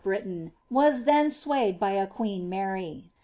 [0.03, 3.11] Britain, was then swayed by t queen Mary.